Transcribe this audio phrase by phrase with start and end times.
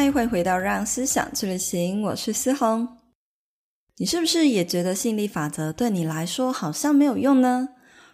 [0.00, 2.88] 嗨，欢迎回到让思想去旅行，我是思红。
[3.98, 7.68] 你是不是也觉得吸引力法则对你来说好像没有用呢？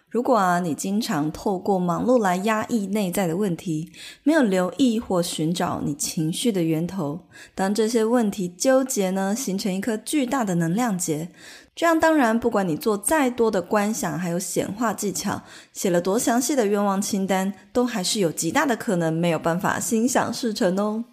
[0.09, 3.89] 如果啊，你经常透过忙碌来压抑内在的问题，
[4.23, 7.21] 没有留意或寻找你情绪的源头，
[7.55, 11.29] 当这些问题纠结呢，形成一颗巨大的能量结，
[11.73, 21.05] 这样当然，不管你做再多的观想，还有显化技巧，写了多详细的愿望清单，都还是有极大的可能没有办法心想事成哦。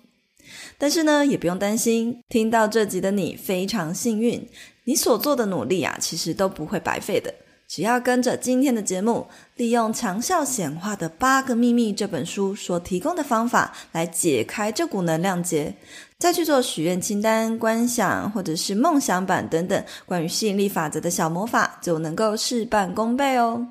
[0.78, 4.48] 但是呢，也不用担心，听到这集的你非常幸运，
[4.84, 7.34] 你所做的努力啊，其实都不会白费的。
[7.66, 15.74] 只要跟着今天的节目，利用《强效显化的八个秘密》这本书所提供的方法来解开这股能量结，
[16.18, 23.66] 再去做许愿清单、观想或者是梦想版等等关于吸引力法则的小魔法，就能够事半功倍哦。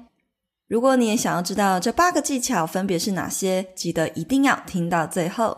[0.68, 5.56] 如果你也想要知道这八个技巧分别是哪些，记得一定要听到最后。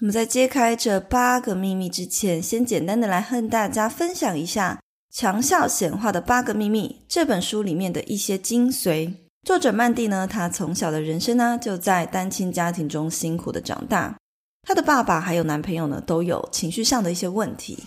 [0.00, 4.80] 那么在揭开这八个秘密之前，先简单的来和大家分享一下
[5.16, 9.12] 《强效显化的八个秘密》这本书里面的一些精髓。
[9.42, 14.16] 作者曼蒂呢，他从小的人生呢，就在单亲家庭中辛苦的长大。
[14.62, 17.82] 他的爸爸还有男朋友呢，都有情绪上的一些问题。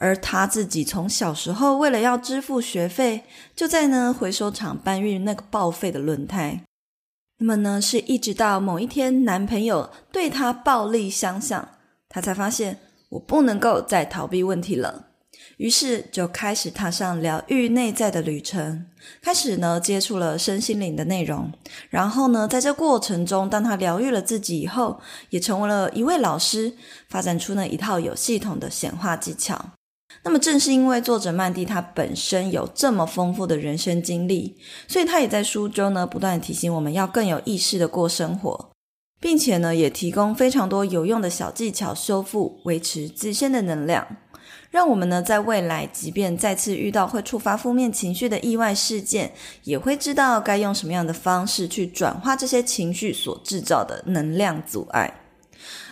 [0.00, 3.22] 而他自己从小时候为了要支付学费，
[3.54, 6.64] 就在呢回收厂搬运那个报废的轮胎。
[7.40, 11.68] 那么呢，是一直到某一天，男朋友对她暴力相向，
[12.08, 12.78] 她才发现
[13.10, 15.06] 我不能够再逃避问题了。
[15.56, 18.86] 于是就开始踏上疗愈内在的旅程，
[19.22, 21.52] 开始呢接触了身心灵的内容。
[21.90, 26.72] 然后呢，在这过程中，当她疗愈了自己以后，也成为了一位老师，
[27.08, 29.77] 发展出呢一套有系统的显化技巧。
[30.24, 38.70] 那么，正是因为作者曼蒂她本身有这么丰富的人生经历，所以她也在书中呢不断提醒我们要更有意识的过生活，
[39.20, 44.06] 并且呢也提供非常多有用的小技巧，修复、维持自身的能量，
[44.70, 49.32] 让我们呢在未来即便再次遇到会触发负面情绪的意外事件，
[49.64, 55.12] 也会知道该用什么样的方式去转化这些情绪所制造的能量阻碍。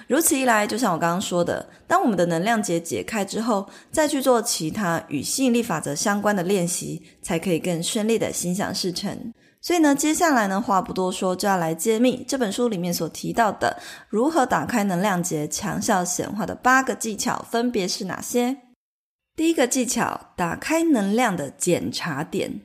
[0.06, 9.32] 如此一来，就像我刚刚说的，当我们的能量结解开之后，再去做其他与吸引力法则相关的练习，才可以更顺利的心想事成。
[9.60, 13.76] 所以呢，接下来呢，话不多说，就要来揭秘这本书里面所提到的
[14.08, 18.58] 如何打开能量结、强效显化的八个技巧，分别是哪些？
[19.34, 22.60] 第一个技巧，打开能量的检查点。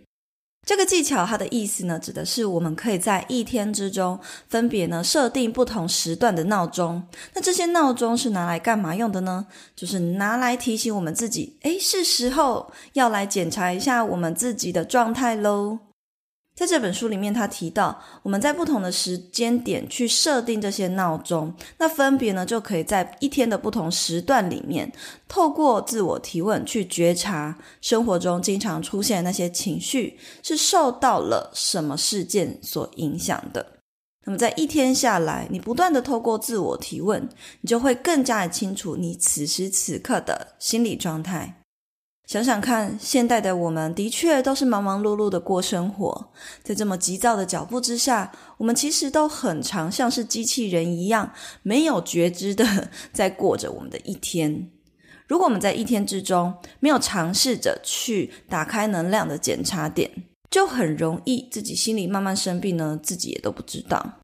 [0.63, 7.01] 这个技巧，它的意思呢，指的是我们可以在一天之中分别呢设定不同时段的闹钟。
[7.33, 9.47] 那这些闹钟是拿来干嘛用的呢？
[9.75, 15.79] 就是拿来提醒我们自己，诶，是时候要来检查一下我们自己的状态喽。
[16.61, 24.94] 在这本书里面，他提到我们在不同的时间点去设定这些闹钟，那分别呢就可以在一天的不同时段里面，
[25.27, 33.66] 透过自我提问去觉察生活中经常出现那些情绪是受到了什么事件所影响的。
[34.25, 37.27] 那么在一天下来，你不断的透过自我提问，
[37.61, 41.60] 你就会更加的清楚你此时此刻的心理状态。
[42.31, 46.31] 想想看，现代的我们的确都是忙忙碌碌的过生活，
[46.64, 54.69] 在这么急躁的脚步之下，我们其实都很常像是机器人一样，没有觉知的 在过着我们的一天。
[55.28, 60.09] 如果我们在一天之中没有尝试着去打开能量的检查点，
[60.50, 64.19] 就很容易自己心里慢慢生病呢，自己也都不知道。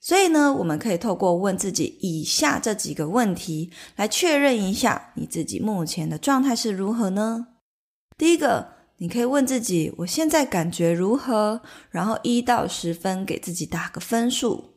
[0.00, 7.46] 所以呢，我们可以透过问自己以下这几个问题，来确认一下你自己目前的状态是如何呢？
[8.22, 11.60] 第一个，你可以问自己：我现在感觉如何？
[11.90, 14.74] 然后一到十分给自己打个分数。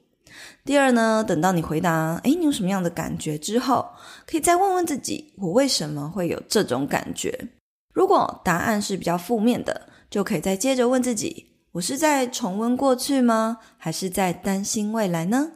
[0.63, 3.87] 第二呢，等到你回答“诶，你有什么样的感觉”之后，
[4.25, 7.49] 可以再问问自己：我为什么会有这种感觉？
[7.93, 13.59] 如果答案是比较负面的，就可以再接着问自己：我是在重温过去吗？
[13.77, 15.51] 还是在担心未来呢？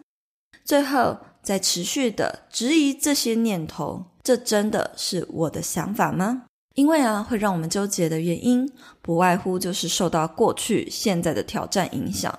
[0.63, 6.43] 最后，再持续的质疑这些念头：这真的是我的想法吗？
[6.75, 8.71] 因为啊，会让我们纠结的原因，
[9.01, 12.37] 不外乎就是受到过去、现在的挑战影响，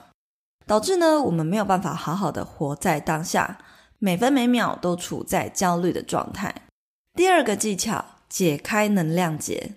[0.66, 3.58] 导致呢，我们没有办法好好的活在当下，
[3.98, 6.54] 每分每秒都处在焦虑的状态。
[7.14, 9.72] 第二个技巧，解开能量结。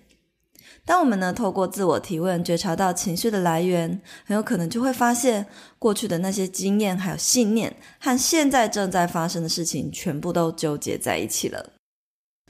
[0.86, 5.46] 当我们呢透过自我提问，觉察到情绪的来源，很有可能就会发现
[5.78, 11.73] 过去的那些经验还有信念，和现在正在发生的事情全部都纠结在一起了。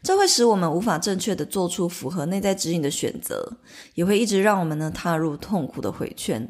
[0.05, 3.57] 这会使我们无法正确的做出符合内在指引的选择，
[3.95, 6.47] 也会一直让我们呢踏入痛苦的回圈。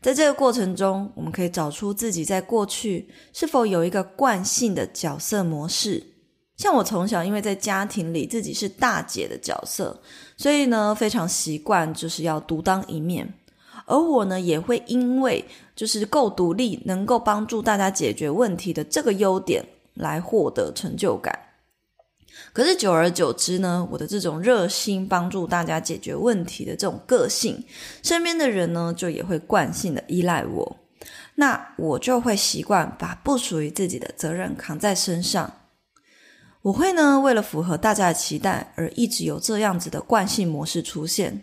[0.00, 6.12] 在这个过程中，我们可以找出自己在过去是否有一个惯性的角色模式。
[6.56, 10.00] 像我从小因为在家庭里自己是大姐的角色，
[10.36, 13.34] 所以呢非常习惯就是要独当一面，
[13.86, 15.44] 而我呢也会因为
[15.74, 19.64] 就是够独立，能够帮助大家解决问题的这个优点
[19.94, 21.36] 来获得成就感。
[22.52, 27.64] 可是久而久之呢，我的这种热心帮助大家解决问题的这种个性，
[28.02, 30.76] 身边的人呢就也会惯性的依赖我，
[31.36, 35.52] 那我就会习惯把不属于自己的责任扛在身上。
[36.62, 41.42] 我会呢，为了符合大家的期待，而一直有这样子的惯性模式出现。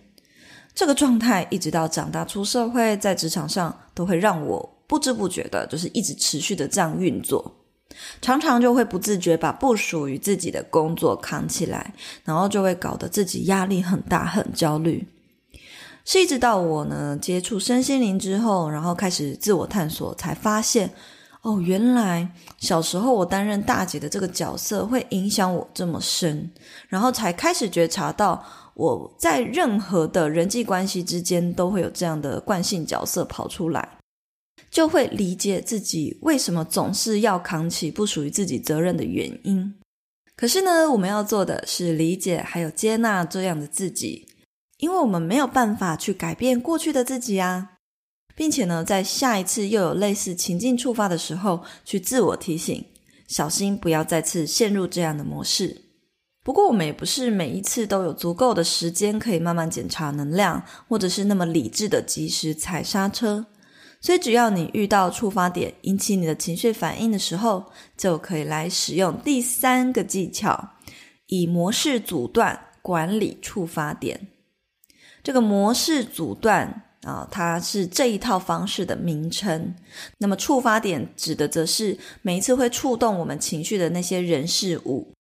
[0.74, 7.61] 这个状态一直到长大出社会，在职场上都会让我不知不觉的，就是一直持续的这样运作。
[8.22, 11.94] 常常就会不自觉把不属于自己的工作扛起来，
[12.24, 15.08] 然后就会搞得自己压力很大，很焦虑。
[16.04, 20.90] 是一直到我呢接触身心灵之后，然后开始自我探索，才发现。
[21.44, 22.30] 哦，原来
[22.60, 26.48] 小时候我担任大姐的这个角色会影响我这么深，
[26.88, 28.46] 然后才开始觉察到
[28.76, 33.90] 我在任何的人际关系之间都会有这样的惯性角色跑出来，
[34.72, 39.76] 就会理解自己为什么总是要扛起不属于自己责任的原因。
[40.36, 44.28] 可是呢，我们要做的是理解还有接纳这样的自己，
[44.78, 47.74] 因为我们没有办法去改变过去的自己啊。
[48.34, 52.84] 并且呢，在下一次又有类似情境触发的时候，去自我提醒，
[53.28, 55.90] 小心不要再次陷入这样的模式。
[56.44, 63.46] 不过，我们也不是每一次都有足够的时间可以慢慢检查能量，或者是那么理智的及时踩刹车。
[64.02, 67.66] 所以，只要你遇到触发点引起你的情绪反应的时候，
[67.96, 70.72] 就可以来使用第三个技巧，
[71.28, 74.28] 以模式阻断管理触发点。
[75.24, 76.88] 这个模式阻断。
[77.04, 79.74] 啊、它是这一套方式的名称。
[80.20, 85.12] 那么触发点指的则是每一次会触动我们情绪的那些人事物。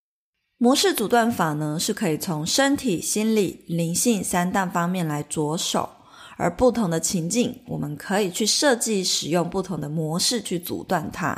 [0.59, 5.89] 模式阻断法呢，是可以从身体、心理、灵性三大方面来着手，
[6.41, 11.37] 而不同的情境，我们可以去设计使用不同的模式去阻断它，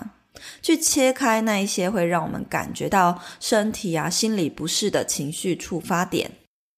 [0.61, 6.31] 去切开那一些会让我们感觉到身体啊、心理不适的情绪触发点。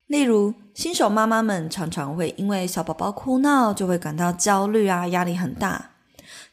[0.08, 5.92] 例如，新手妈妈们常常会因为小宝宝哭闹，就会感到焦虑啊，压力很大。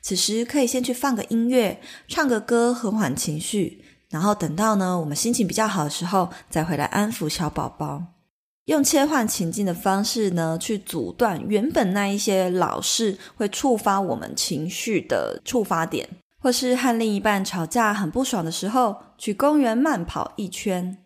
[0.03, 8.03] 此时可以先去放个音乐，唱个歌，和缓情绪，然后等到呢，我们心情比较好的时候，再回来安抚小宝宝。
[8.67, 20.97] 用切换情境的方式呢，去阻断原本那一些老是会触发我们情绪的触发点，或是和另一半吵架很不爽的时候，去公园慢跑一圈。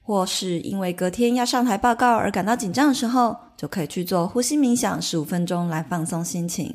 [0.00, 6.72] 或是因为隔天要上台报告而感到紧张的时候，就可以去做呼吸冥想十五分钟来放松心情。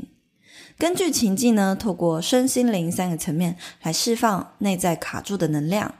[0.77, 5.95] 根据情境呢，透过身心灵三个层面来释放内在卡住的能量。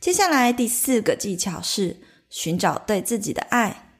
[0.00, 1.96] 接下来第四个技巧是
[2.32, 3.90] 寻找对自己的爱。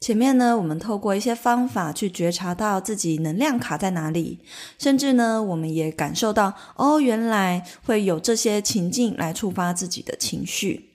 [0.00, 4.40] 前面呢，我们透过一些方法去觉察到自己能量卡在哪里，
[4.78, 10.90] 甚至呢，我们也感受到哦，原来会有这些情境来触发自己的情绪。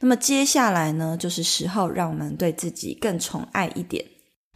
[0.00, 4.04] 那么接下来呢，就是时候让我们对自己更宠爱一点，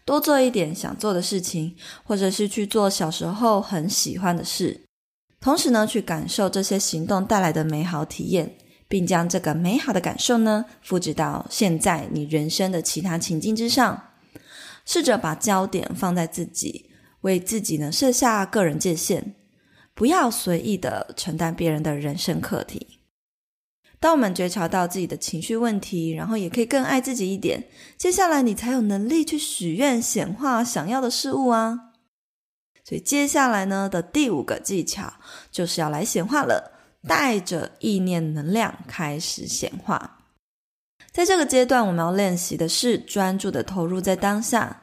[0.05, 4.83] 多做一点想做的事情，或者是去做小时候很喜欢的事，
[5.41, 8.57] 同时呢，去感受这些行动带来的美好体验，
[8.89, 14.11] 并将这个美好的感受呢，复制到现在你人生的其他情境之上，
[14.85, 16.91] 试着把焦点放在自己，
[17.23, 19.35] 为自己呢设下个人界限，
[19.95, 23.01] 不要随意的承担别人的人生课题。
[23.99, 27.65] 当我们觉察到自己的情绪问题，然后也可以更爱自己一点，
[27.97, 31.93] 接下来你才有能力去许愿显化想要的事物啊。
[32.85, 35.15] 所以接下来呢的第五个技巧
[35.51, 36.76] 就是要来显化了，
[37.07, 40.25] 带着意念能量开始显化。
[41.13, 44.83] 在这个阶段，我们要练习的是专注的投入在当下。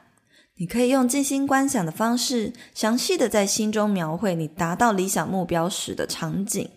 [0.56, 6.70] 你可以用静心观想的方式，详细的在心中描绘你达到理想目标时的场景。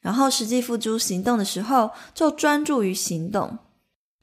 [0.00, 3.58] 然后实际付诸行动的时候，就专注于行动。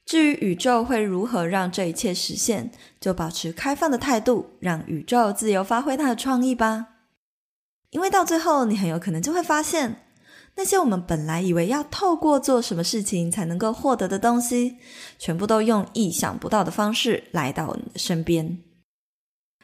[0.06, 6.88] 至于宇宙会如何让这一切实现，就保持开放的态度，让宇宙自由发挥它的创意吧。
[7.90, 10.07] 因为到最后，你很有可能就会发现，
[10.58, 14.78] 那些我们本来以为要透过做什么事情才能够获得的东西，
[15.20, 18.58] 全部都用意想不到的方式来到你的身边。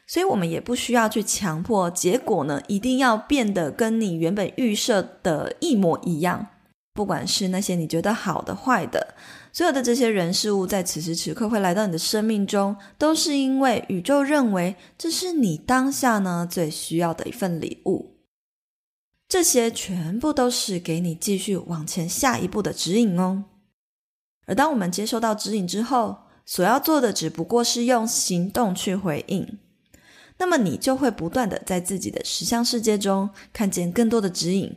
[0.06, 6.46] 所以，我们也不需要去强迫结果呢，一定要变得跟你原本预设的一模一样。
[6.92, 9.16] 不管是那些你觉得好的、坏的，
[9.52, 18.13] 所有的这些人事物，在此时此刻会来到你的生命中，都是因为宇宙认为这是你当下呢最需要的一份礼物。
[19.34, 23.46] 这些全部都是给你继续往前下一步的指引哦。
[24.46, 29.58] 而当我们接收到指引之后，所要做的只不过是用行动去回应，
[30.38, 34.76] 那么你就会不断的在自己的实相世界中看见更多的指引，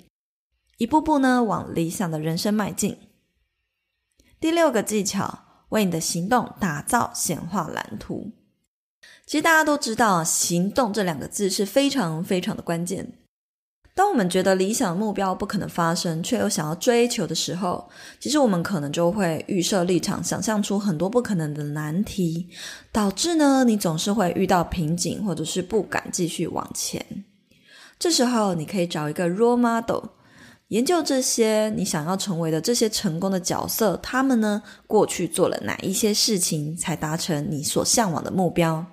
[0.79, 2.97] 一步步呢往理想的人生迈进。
[4.39, 8.31] 第六个技巧，为你的行动打造显化蓝图。
[9.27, 13.13] 其实大家都知道，行动这两个字是非常非常的关键。
[13.97, 17.89] 当我们觉得理想目标不可能发生，却又想要追求的时候，
[18.19, 22.47] 其实我们可能就会预设立场，想象出很多不可能的难题，
[22.91, 27.03] 导致呢，你总是会遇到瓶颈，或者是不敢继续往前。
[27.97, 30.03] 这时候，你可以找一个 role model，
[30.67, 38.85] 研究这些你想要成为的这些成功的角色，他们呢，过去做了哪一些事情，才达成你所向往的目标。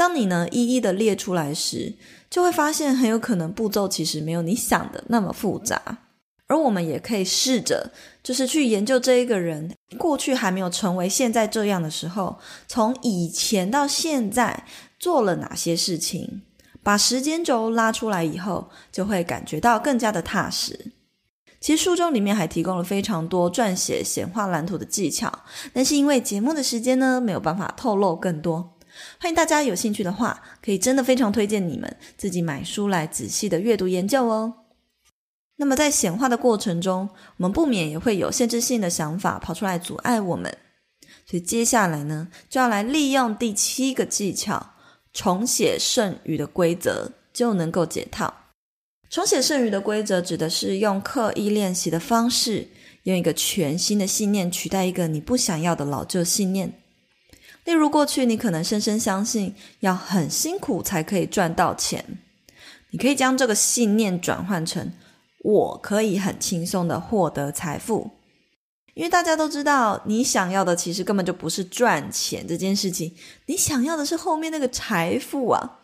[0.00, 1.92] 当你呢，一一的列出来时，
[2.30, 5.98] 就会发现很有可能步骤其实没有你想的那么复杂。
[6.46, 7.90] 而我们也可以试着，
[8.22, 14.64] 就是去研究这一个人过去还没有成为现在这样的时候，从以前到现在
[14.98, 16.40] 做了哪些事情，
[16.82, 20.92] 把时间轴拉出来以后，就会感觉到更加的踏实。
[21.60, 25.30] 其实书中里面还提供了非常多撰写显化蓝图的技巧，
[25.74, 28.78] 但是因为节目的时间呢，没有办法透露更多。
[29.18, 34.54] 欢迎大家有兴趣的话，可以真的非常推荐你们自己买书来仔细的阅读研究哦。
[35.56, 40.56] 那么在显化的过程中，我们不免也会有限制性的想法跑出来阻碍我们，
[41.26, 44.74] 所以接下来呢，就要来利用第七个技巧——
[45.12, 48.32] 重写剩余的规则，就能够解套。
[49.10, 52.66] 重写剩余的规则指的是用刻意练习的方式，
[53.02, 56.79] 用一个全新的信念取代一个你不想要的老旧信念。
[57.70, 62.04] 例如，过去你可能深深相信要很辛苦才可以赚到钱，
[62.90, 64.90] 你可以将这个信念转换成
[65.44, 68.10] “我可以很轻松的获得财富”，
[68.94, 73.14] 因为大家都知道，你想要的其实根本就不是赚钱这件事情，
[73.46, 75.78] 你想要的是后面那个财富啊，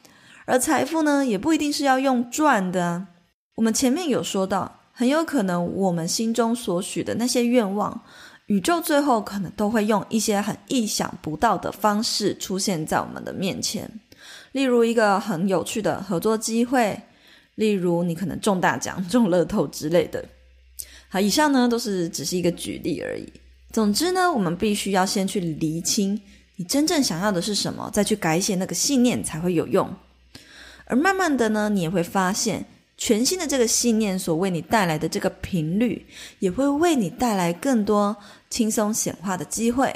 [0.45, 3.07] 而财富呢，也不一定是要用赚的啊。
[3.55, 8.02] 我们前面有说到，很有可能我们心中所许的那些愿望。
[8.47, 13.91] 宇宙最后可能都会用一些很意想不到的方式出现在我们的面前，
[14.53, 17.00] 例如一个很有趣的合作机会，
[17.57, 20.25] 例如你可能中大奖、中乐透之类的。
[21.09, 23.26] 好，以上呢都是只是一个举例而已。
[23.73, 26.21] 总之呢，我们必须要先去厘清
[26.55, 29.93] 你真正想要的是什么，再去改写那个信念才会有用。
[30.85, 32.65] 而慢慢的呢，你也会发现。
[32.97, 36.07] 全新的这个信念所为你带来的这个频率，
[36.38, 38.17] 也会为你带来更多
[38.49, 39.95] 轻松显化的机会。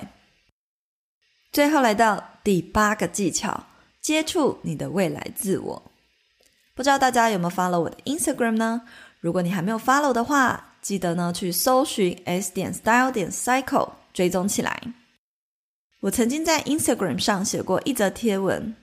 [1.51, 3.67] 最后来到第八个技巧，
[4.01, 5.93] 接触你的未来自我。
[6.75, 8.83] 不知道大家有没有 follow 我的 Instagram 呢？
[9.21, 14.81] 如果你还没有 follow 的话，记得呢去搜寻 s 点 style 点 cycle 追踪起来。
[16.01, 18.75] 我曾经在 Instagram 上写过一则贴文。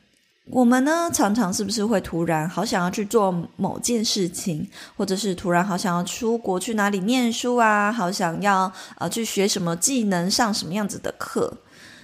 [0.49, 11.53] 我们呢，常常是不是会突然好想要去做某件事情，或者是突然好想要出国去哪里念书啊，好想要呃去学什么技能，上什么样子的课？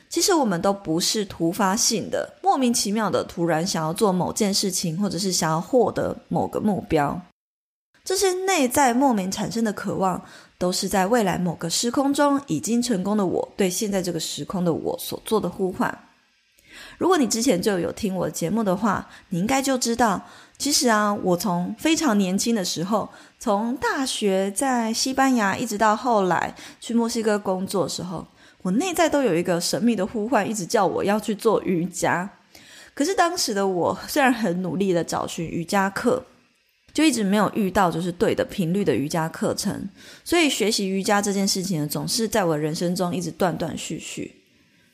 [0.10, 7.20] 其实我们都不是突发性的，莫名其妙的突然想要做某件事情，或者是想要获得某个目标。
[8.04, 10.22] 这些内在莫名产生的渴望，
[10.58, 15.98] 都是在未来某个时空中已经成功的我，对现在这个时空的我所做的呼唤。
[16.98, 20.22] 如果你之前就有听我节目的话，你应该就知道，
[20.58, 28.28] 其实啊，我从非常年轻的时候，从大学在西班牙，一直到后来去墨西哥工作的时候，
[28.62, 32.30] 我内在都有一个神秘的呼唤，一直叫我要去做瑜伽。
[32.94, 36.24] 可是当时的我虽然很努力的找寻瑜伽课，
[36.94, 39.90] 就一直没有遇到就是对的频率的瑜伽课程，
[40.24, 44.43] 所以学习瑜伽这件事情呢，总是在我人生中一直断断续续。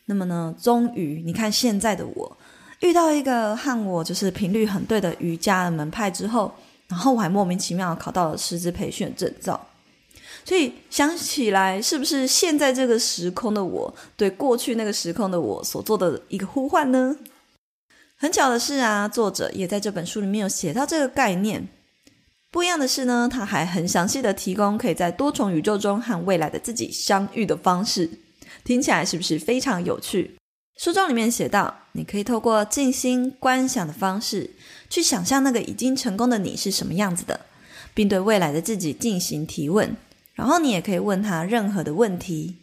[0.09, 2.37] 那么呢，终于你看现在的我，
[2.79, 6.51] 遇到一个和我就是频率很对的瑜伽的门派之后，
[6.87, 9.67] 然后我还莫名其妙考到了师资培训证照，
[10.43, 17.15] 所以想起来，是不是现在这个时空的我，对过去那个时空的我所做的一个呼唤呢？
[18.17, 21.69] 很巧的是啊，作者也在这本书里面有写到这个概念。
[22.49, 28.09] 不一样的是呢，他还很详细的提供可以在多重宇宙中和未来的自己相遇的方式，
[28.63, 30.35] 听起来是不是非常有趣？
[30.77, 34.51] 书中里面写道，你可以透过静心观想的方式，
[34.89, 37.39] 去想象那个已经成功的你是什么样子的，
[37.93, 39.95] 并对未来的自己进行提问。
[40.33, 42.55] 然后你也可以问他任何的问题，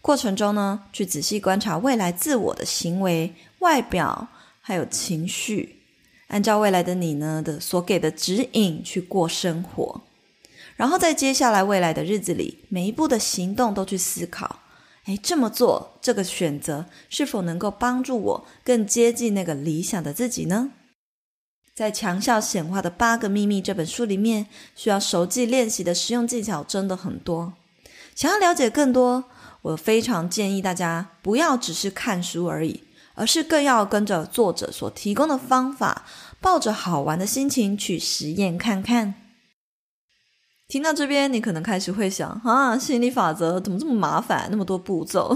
[0.00, 4.28] 过程中呢，去仔细观察未来自我的行为、外表
[4.62, 5.74] 还有情绪。
[6.28, 10.02] 按照未来的你呢的所给的指引去过生活，
[10.76, 14.60] 然后在接下来未来的日子里，每一步的行动都去思考，
[15.08, 20.70] 诶，这么做这个选择是否能够帮助我更接近那个理想的自己呢？
[21.74, 24.46] 在《强效显化的八个秘密》这本书里面，
[24.76, 27.54] 需要熟记练习的实用技巧真的很多。
[28.14, 29.24] 想要了解更多，
[29.62, 32.84] 我非常建议大家不要只是看书而已。
[33.14, 36.06] 而是更要跟着作者所提供的方法，
[36.40, 39.12] 抱着好玩的心情去实验看看。
[40.68, 45.34] 听到这边，你可能开始会想：啊，吸引力法则怎么这么麻烦，那么多步骤？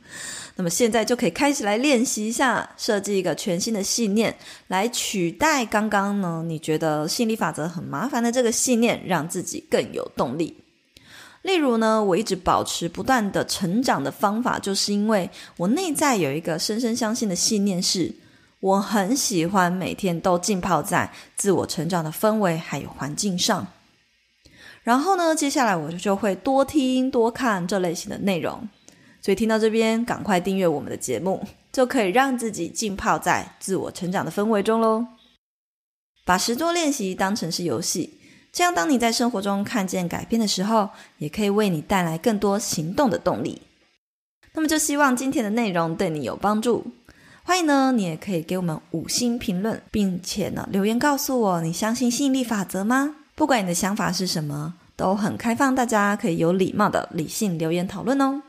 [0.56, 4.36] 那么现在就可以开始来练习一下，设计一个全新的信念，
[4.68, 10.54] 来取代刚刚呢你觉得吸引力法则很麻烦的这个信念，让自己更有动力。
[11.40, 18.14] 例如呢，我一直保持不断的成长的方法，就是因为我内在有一个深深相信的信念，是
[18.60, 23.66] 我很喜欢每天都浸泡在自我成长的氛围还有环境上。
[24.84, 28.68] 然后呢，接下来我就会多听多看这类型的内容。
[29.20, 35.06] 所以听到这边，赶快订阅我们的节目，就可以让自己浸泡在自我成长的氛围中喽。
[36.26, 38.18] 把实作练习当成是游戏。
[38.52, 43.62] 这样，当你在生活中看见改变的时候，也可以为你带来更多行动的动力。
[44.52, 46.84] 那么，就希望今天的内容对你有帮助。
[47.42, 53.16] 欢迎呢，你也可以给我们五星评论，并且呢留言告诉我，你相信吸引力法则吗？
[53.36, 58.42] 不管你的想法是什么，都很开放，大家可以有礼貌的理性留言讨论哦。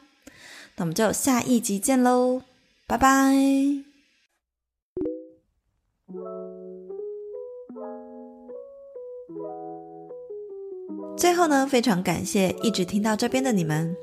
[0.76, 2.42] 那我们就下一集见喽，
[2.86, 3.34] 拜拜。
[11.18, 13.96] 最后呢，非常感谢一直听到这边的你们。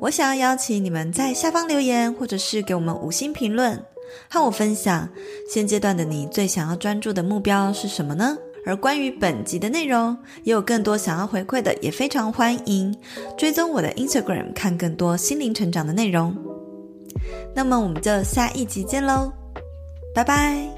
[0.00, 3.84] 我想要邀请你们在下方留言，或者是给我们五星评论，
[4.30, 5.08] 和我分享
[5.50, 8.38] 现阶段的你最想要专注的目标是什么呢？
[8.64, 12.96] 而关于本集的内容，也有更多想要回馈的，也非常欢迎
[13.36, 16.34] 追踪我的 Instagram，看更多心灵成长的内容。
[17.54, 19.32] 那么我们就下一集见喽，
[20.14, 20.71] 拜拜。